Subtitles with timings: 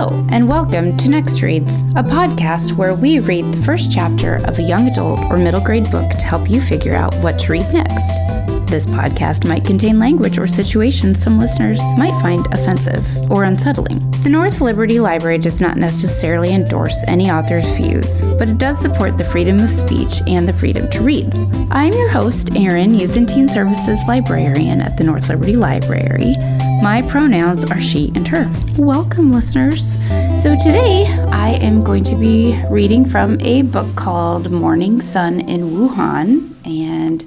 [0.00, 4.60] Hello, and welcome to Next Reads, a podcast where we read the first chapter of
[4.60, 7.66] a young adult or middle grade book to help you figure out what to read
[7.72, 8.57] next.
[8.68, 14.10] This podcast might contain language or situations some listeners might find offensive or unsettling.
[14.22, 19.16] The North Liberty Library does not necessarily endorse any author's views, but it does support
[19.16, 21.32] the freedom of speech and the freedom to read.
[21.70, 26.36] I'm your host, Erin, Youth and Teen Services Librarian at the North Liberty Library.
[26.82, 28.52] My pronouns are she and her.
[28.76, 29.96] Welcome, listeners.
[30.42, 35.70] So, today I am going to be reading from a book called Morning Sun in
[35.70, 37.24] Wuhan, and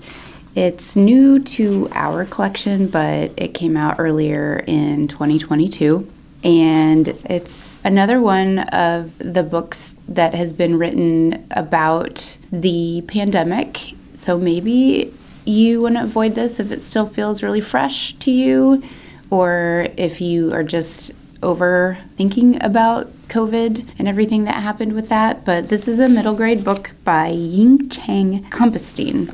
[0.55, 6.09] it's new to our collection, but it came out earlier in 2022.
[6.43, 13.93] And it's another one of the books that has been written about the pandemic.
[14.13, 15.13] So maybe
[15.45, 18.83] you want to avoid this if it still feels really fresh to you
[19.29, 21.11] or if you are just
[21.41, 25.45] overthinking about COVID and everything that happened with that.
[25.45, 29.33] But this is a middle grade book by Ying Chang Compestine.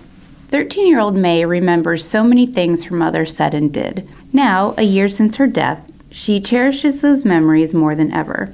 [0.50, 4.08] 13 year old May remembers so many things her mother said and did.
[4.32, 8.54] Now, a year since her death, she cherishes those memories more than ever.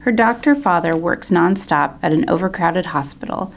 [0.00, 3.54] Her doctor father works nonstop at an overcrowded hospital,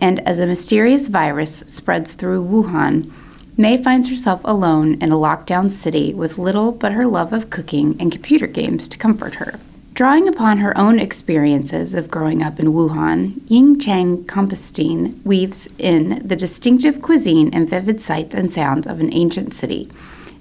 [0.00, 3.10] and as a mysterious virus spreads through Wuhan,
[3.56, 7.96] May finds herself alone in a lockdown city with little but her love of cooking
[7.98, 9.58] and computer games to comfort her.
[9.98, 16.24] Drawing upon her own experiences of growing up in Wuhan, Ying Chang Compestine weaves in
[16.24, 19.90] the distinctive cuisine and vivid sights and sounds of an ancient city.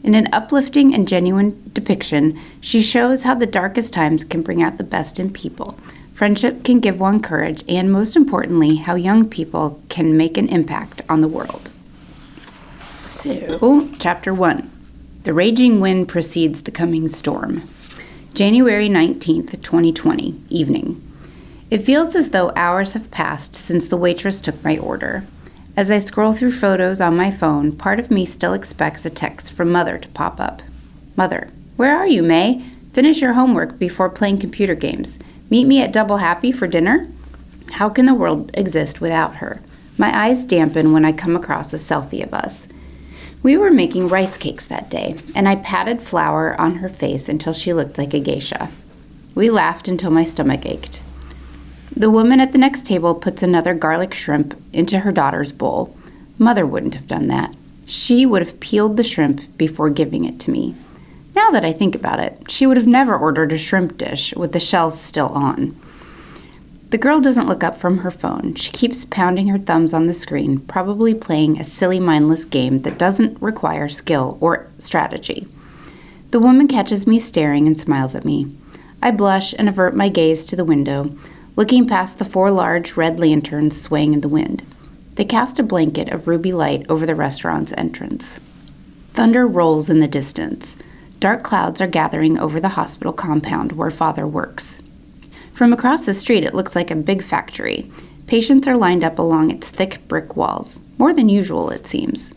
[0.03, 4.77] In an uplifting and genuine depiction, she shows how the darkest times can bring out
[4.77, 5.75] the best in people.
[6.13, 11.01] Friendship can give one courage, and most importantly, how young people can make an impact
[11.09, 11.71] on the world.
[12.95, 14.69] So, oh, Chapter 1
[15.23, 17.67] The Raging Wind Precedes the Coming Storm.
[18.37, 21.01] January 19th, 2020, evening.
[21.71, 25.25] It feels as though hours have passed since the waitress took my order.
[25.75, 29.51] As I scroll through photos on my phone, part of me still expects a text
[29.53, 30.61] from Mother to pop up.
[31.15, 32.63] Mother, where are you, May?
[32.93, 35.17] Finish your homework before playing computer games.
[35.49, 37.07] Meet me at Double Happy for dinner?
[37.71, 39.61] How can the world exist without her?
[39.97, 42.67] My eyes dampen when I come across a selfie of us.
[43.43, 47.53] We were making rice cakes that day, and I patted flour on her face until
[47.53, 48.69] she looked like a geisha.
[49.35, 51.01] We laughed until my stomach ached.
[51.95, 55.95] The woman at the next table puts another garlic shrimp into her daughter's bowl.
[56.37, 57.55] Mother wouldn't have done that.
[57.85, 60.75] She would have peeled the shrimp before giving it to me.
[61.35, 64.51] Now that I think about it, she would have never ordered a shrimp dish with
[64.51, 65.79] the shells still on.
[66.89, 68.55] The girl doesn't look up from her phone.
[68.55, 72.97] She keeps pounding her thumbs on the screen, probably playing a silly, mindless game that
[72.97, 75.49] doesn't require skill or strategy.
[76.31, 78.55] The woman catches me staring and smiles at me.
[79.01, 81.13] I blush and avert my gaze to the window,
[81.57, 84.63] looking past the four large red lanterns swaying in the wind.
[85.15, 88.39] They cast a blanket of ruby light over the restaurant's entrance.
[89.13, 90.77] Thunder rolls in the distance.
[91.19, 94.81] Dark clouds are gathering over the hospital compound where father works.
[95.57, 97.91] From across the street, it looks like a big factory.
[98.27, 102.31] Patients are lined up along its thick brick walls, more than usual, it seems.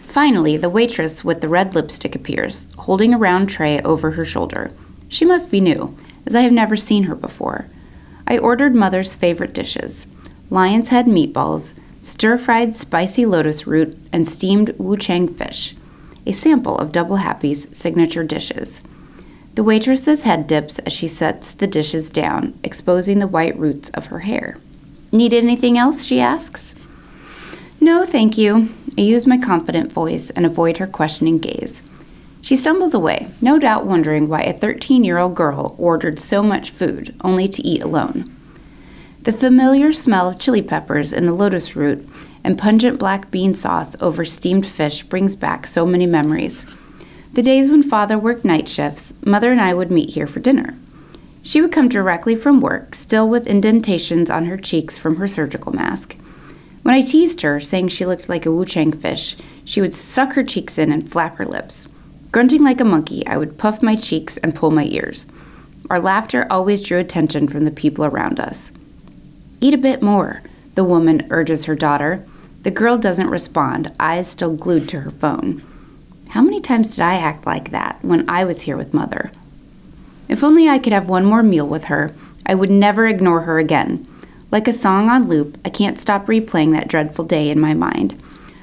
[0.00, 4.72] Finally, the waitress with the red lipstick appears, holding a round tray over her shoulder.
[5.08, 5.96] She must be new,
[6.26, 7.70] as I have never seen her before.
[8.26, 10.08] I ordered Mother's favorite dishes
[10.50, 15.76] lion's head meatballs, stir fried spicy lotus root, and steamed wuchang fish,
[16.26, 18.82] a sample of Double Happy's signature dishes.
[19.58, 24.06] The waitress's head dips as she sets the dishes down, exposing the white roots of
[24.06, 24.56] her hair.
[25.10, 26.04] Need anything else?
[26.04, 26.76] she asks.
[27.80, 28.68] No, thank you.
[28.96, 31.82] I use my confident voice and avoid her questioning gaze.
[32.40, 36.70] She stumbles away, no doubt wondering why a 13 year old girl ordered so much
[36.70, 38.32] food, only to eat alone.
[39.22, 42.08] The familiar smell of chili peppers in the lotus root
[42.44, 46.64] and pungent black bean sauce over steamed fish brings back so many memories.
[47.32, 50.76] The days when father worked night shifts, mother and I would meet here for dinner.
[51.42, 55.72] She would come directly from work, still with indentations on her cheeks from her surgical
[55.72, 56.16] mask.
[56.82, 60.42] When I teased her, saying she looked like a wuchang fish, she would suck her
[60.42, 61.86] cheeks in and flap her lips.
[62.32, 65.26] Grunting like a monkey, I would puff my cheeks and pull my ears.
[65.90, 68.72] Our laughter always drew attention from the people around us.
[69.60, 70.42] Eat a bit more,
[70.74, 72.26] the woman urges her daughter.
[72.62, 75.62] The girl doesn't respond, eyes still glued to her phone.
[76.38, 79.32] How many times did I act like that when I was here with Mother?
[80.28, 82.14] If only I could have one more meal with her,
[82.46, 84.06] I would never ignore her again.
[84.52, 88.22] Like a song on loop, I can't stop replaying that dreadful day in my mind.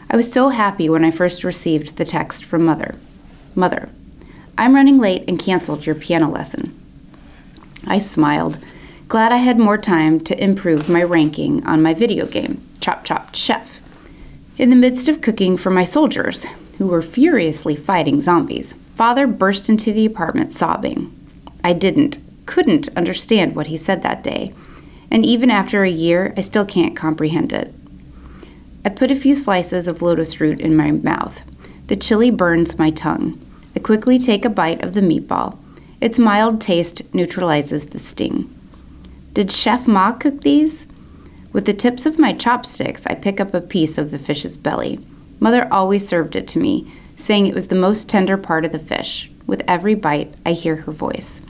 [0.10, 2.96] I was so happy when I first received the text from Mother.
[3.56, 3.90] Mother,
[4.58, 6.74] I'm running late and canceled your piano lesson.
[7.86, 8.58] I smiled,
[9.10, 13.36] glad I had more time to improve my ranking on my video game, Chop Chop
[13.36, 13.82] Chef.
[14.58, 16.46] In the midst of cooking for my soldiers,
[16.78, 21.14] who were furiously fighting zombies, father burst into the apartment sobbing.
[21.64, 24.54] I didn't, couldn't understand what he said that day,
[25.10, 27.74] and even after a year, I still can't comprehend it.
[28.84, 31.42] I put a few slices of lotus root in my mouth.
[31.88, 33.40] The chili burns my tongue.
[33.76, 35.58] I quickly take a bite of the meatball.
[36.02, 38.54] Its mild taste neutralizes the sting.
[39.34, 40.88] Did Chef Ma cook these?
[41.52, 45.00] With the tips of my chopsticks, I pick up a piece of the fish's belly.
[45.40, 48.80] Mother always served it to me, saying it was the most tender part of the
[48.80, 49.30] fish.
[49.48, 51.42] With every bite, I hear her voice.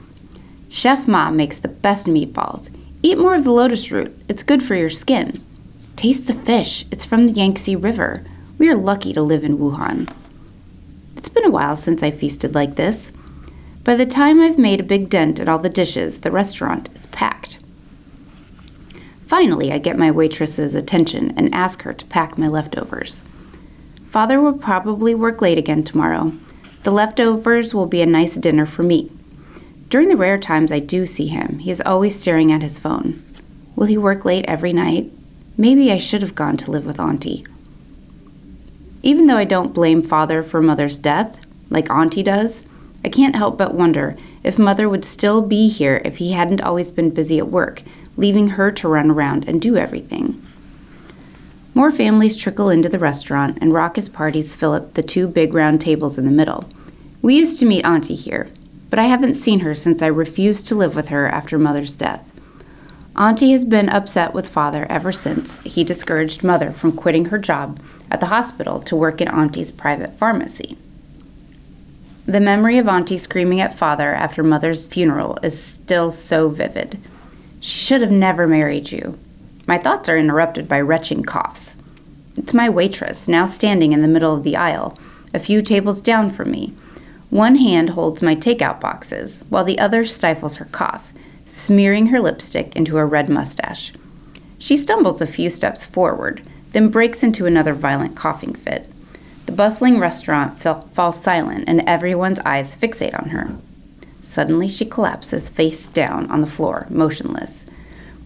[0.69, 2.69] Chef Ma makes the best meatballs.
[3.01, 5.41] Eat more of the lotus root, it's good for your skin.
[5.95, 8.23] Taste the fish, it's from the Yangtze River.
[8.57, 10.11] We are lucky to live in Wuhan.
[11.15, 13.11] It's been a while since I feasted like this.
[13.83, 17.05] By the time I've made a big dent in all the dishes, the restaurant is
[17.07, 17.59] packed.
[19.27, 23.23] Finally, I get my waitress's attention and ask her to pack my leftovers.
[24.15, 26.31] Father will probably work late again tomorrow.
[26.83, 29.12] The leftovers will be a nice dinner for me.
[29.89, 33.21] During the rare times I do see him, he is always staring at his phone.
[33.75, 35.12] Will he work late every night?
[35.57, 37.45] Maybe I should have gone to live with Auntie.
[39.03, 42.65] Even though I don't blame Father for Mother's death, like Auntie does,
[43.03, 44.15] I can't help but wonder
[44.45, 47.83] if Mother would still be here if he hadn't always been busy at work,
[48.15, 50.41] leaving her to run around and do everything.
[51.75, 55.81] More families trickle into the restaurant, and raucous parties fill up the two big round
[55.81, 56.69] tables in the middle.
[57.22, 58.50] We used to meet Auntie here,
[58.89, 62.31] but I haven't seen her since I refused to live with her after Mother's death.
[63.18, 67.81] Auntie has been upset with Father ever since he discouraged Mother from quitting her job
[68.10, 70.78] at the hospital to work in Auntie's private pharmacy.
[72.25, 77.00] The memory of Auntie screaming at Father after Mother's funeral is still so vivid.
[77.60, 79.19] She should have never married you.
[79.67, 81.77] My thoughts are interrupted by retching coughs.
[82.38, 84.97] It's my waitress, now standing in the middle of the aisle,
[85.33, 86.73] a few tables down from me.
[87.29, 91.12] One hand holds my takeout boxes, while the other stifles her cough,
[91.45, 93.94] smearing her lipstick into her red mustache.
[94.57, 96.41] She stumbles a few steps forward,
[96.71, 98.88] then breaks into another violent coughing fit.
[99.45, 103.56] The bustling restaurant falls silent, and everyone's eyes fixate on her.
[104.21, 107.65] Suddenly, she collapses face down on the floor, motionless.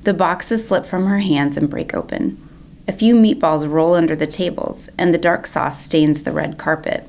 [0.03, 2.41] The boxes slip from her hands and break open.
[2.87, 7.07] A few meatballs roll under the tables, and the dark sauce stains the red carpet.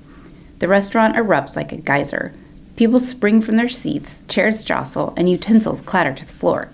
[0.58, 2.34] The restaurant erupts like a geyser.
[2.76, 6.70] People spring from their seats, chairs jostle, and utensils clatter to the floor.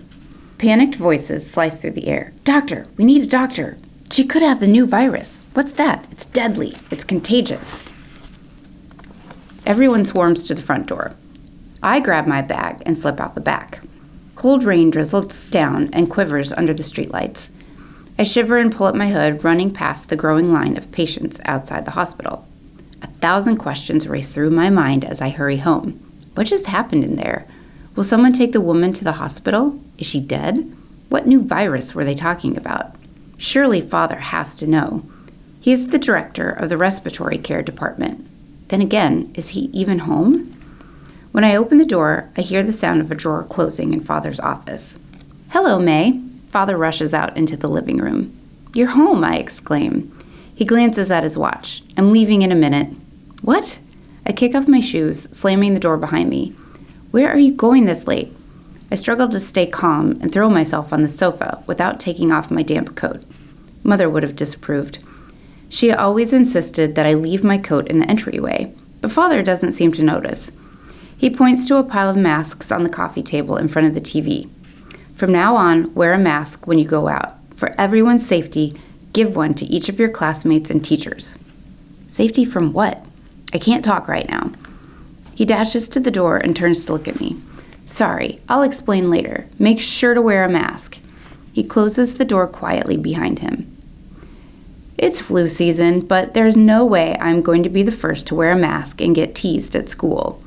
[0.58, 2.32] Panicked voices slice through the air.
[2.44, 3.76] Doctor, we need a doctor.
[4.10, 5.44] She could have the new virus.
[5.52, 6.06] What's that?
[6.10, 6.76] It's deadly.
[6.90, 7.84] It's contagious.
[9.66, 11.14] Everyone swarms to the front door.
[11.82, 13.80] I grab my bag and slip out the back.
[14.36, 17.48] Cold rain drizzles down and quivers under the streetlights.
[18.18, 21.86] I shiver and pull up my hood, running past the growing line of patients outside
[21.86, 22.46] the hospital.
[23.00, 25.92] A thousand questions race through my mind as I hurry home.
[26.34, 27.46] What just happened in there?
[27.94, 29.80] Will someone take the woman to the hospital?
[29.96, 30.70] Is she dead?
[31.08, 32.94] What new virus were they talking about?
[33.38, 35.02] Surely father has to know.
[35.60, 38.26] He is the director of the respiratory care department.
[38.68, 40.55] Then again, is he even home?
[41.36, 44.40] When I open the door, I hear the sound of a drawer closing in Father's
[44.40, 44.98] office.
[45.50, 46.22] Hello, May.
[46.48, 48.34] Father rushes out into the living room.
[48.72, 50.18] You're home, I exclaim.
[50.54, 51.82] He glances at his watch.
[51.94, 52.88] I'm leaving in a minute.
[53.42, 53.80] What?
[54.24, 56.54] I kick off my shoes, slamming the door behind me.
[57.10, 58.34] Where are you going this late?
[58.90, 62.62] I struggle to stay calm and throw myself on the sofa without taking off my
[62.62, 63.24] damp coat.
[63.84, 65.04] Mother would have disapproved.
[65.68, 69.92] She always insisted that I leave my coat in the entryway, but Father doesn't seem
[69.92, 70.50] to notice.
[71.18, 74.00] He points to a pile of masks on the coffee table in front of the
[74.00, 74.50] TV.
[75.14, 77.34] From now on, wear a mask when you go out.
[77.54, 78.78] For everyone's safety,
[79.14, 81.38] give one to each of your classmates and teachers.
[82.06, 83.02] Safety from what?
[83.54, 84.52] I can't talk right now.
[85.34, 87.40] He dashes to the door and turns to look at me.
[87.86, 89.46] Sorry, I'll explain later.
[89.58, 90.98] Make sure to wear a mask.
[91.52, 93.74] He closes the door quietly behind him.
[94.98, 98.52] It's flu season, but there's no way I'm going to be the first to wear
[98.52, 100.42] a mask and get teased at school.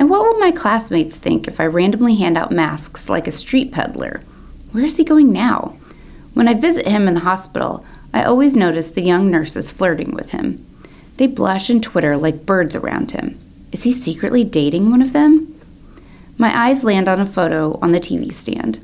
[0.00, 3.70] And what will my classmates think if I randomly hand out masks like a street
[3.70, 4.22] peddler?
[4.72, 5.76] Where is he going now?
[6.32, 10.30] When I visit him in the hospital, I always notice the young nurses flirting with
[10.30, 10.66] him.
[11.18, 13.38] They blush and twitter like birds around him.
[13.72, 15.54] Is he secretly dating one of them?
[16.38, 18.80] My eyes land on a photo on the TV stand.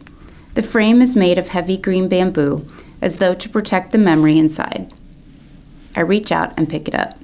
[0.52, 2.68] The frame is made of heavy green bamboo,
[3.00, 4.92] as though to protect the memory inside.
[5.96, 7.18] I reach out and pick it up.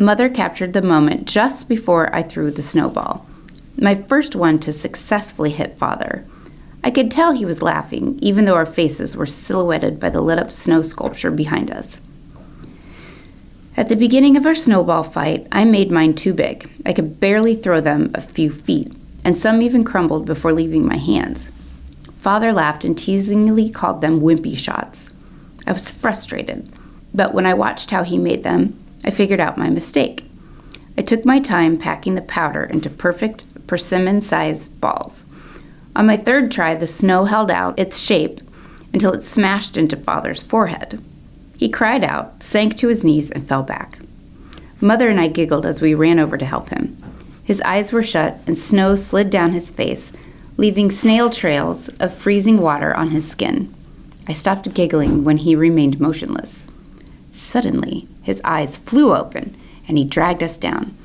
[0.00, 3.26] Mother captured the moment just before I threw the snowball.
[3.76, 6.24] my first one to successfully hit father.
[6.84, 10.38] I could tell he was laughing, even though our faces were silhouetted by the lit
[10.38, 12.00] up snow sculpture behind us.
[13.76, 16.70] At the beginning of our snowball fight, I made mine too big.
[16.86, 18.92] I could barely throw them a few feet,
[19.24, 21.50] and some even crumbled before leaving my hands.
[22.20, 25.12] Father laughed and teasingly called them wimpy shots.
[25.66, 26.68] I was frustrated,
[27.12, 30.24] but when I watched how he made them, I figured out my mistake.
[30.96, 35.26] I took my time packing the powder into perfect persimmon sized balls.
[35.94, 38.40] On my third try, the snow held out its shape
[38.92, 41.02] until it smashed into Father's forehead.
[41.58, 43.98] He cried out, sank to his knees, and fell back.
[44.80, 46.96] Mother and I giggled as we ran over to help him.
[47.42, 50.12] His eyes were shut, and snow slid down his face,
[50.56, 53.74] leaving snail trails of freezing water on his skin.
[54.28, 56.64] I stopped giggling when he remained motionless.
[57.38, 60.96] Suddenly, his eyes flew open, and he dragged us down.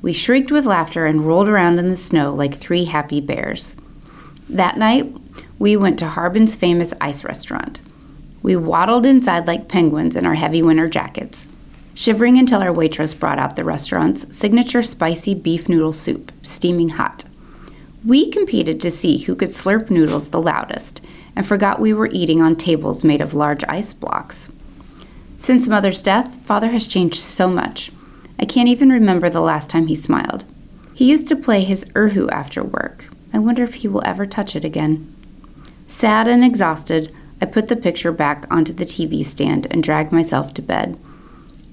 [0.00, 3.74] We shrieked with laughter and rolled around in the snow like three happy bears.
[4.48, 5.12] That night,
[5.58, 7.80] we went to Harbin's famous ice restaurant.
[8.40, 11.48] We waddled inside like penguins in our heavy winter jackets,
[11.92, 17.24] shivering until our waitress brought out the restaurant's signature spicy beef noodle soup, steaming hot.
[18.06, 21.04] We competed to see who could slurp noodles the loudest
[21.34, 24.50] and forgot we were eating on tables made of large ice blocks.
[25.40, 27.90] Since Mother's death, Father has changed so much.
[28.38, 30.44] I can't even remember the last time he smiled.
[30.92, 34.54] He used to play his erhu after work, I wonder if he will ever touch
[34.54, 35.10] it again.
[35.88, 40.52] Sad and exhausted, I put the picture back onto the TV stand and dragged myself
[40.54, 40.98] to bed.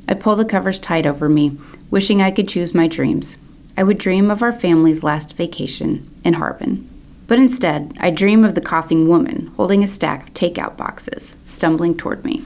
[0.08, 1.58] I pull the covers tight over me,
[1.92, 3.38] wishing I could choose my dreams.
[3.76, 6.90] I would dream of our family's last vacation in Harbin.
[7.28, 11.98] But instead, I dream of the coughing woman holding a stack of takeout boxes, stumbling
[11.98, 12.46] toward me.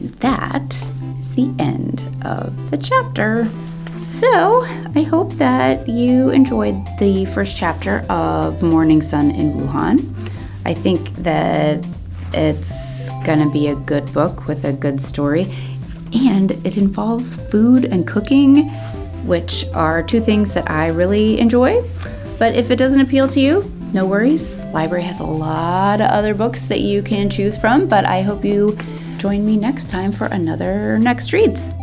[0.00, 0.74] That
[1.18, 3.50] is the end of the chapter.
[4.00, 4.62] So,
[4.94, 10.10] I hope that you enjoyed the first chapter of Morning Sun in Wuhan.
[10.64, 11.86] I think that
[12.32, 15.52] it's going to be a good book with a good story,
[16.14, 18.70] and it involves food and cooking,
[19.26, 21.82] which are two things that I really enjoy.
[22.38, 24.58] But if it doesn't appeal to you, no worries.
[24.72, 28.46] Library has a lot of other books that you can choose from, but I hope
[28.46, 28.78] you
[29.20, 31.74] join me next time for another Next Reads.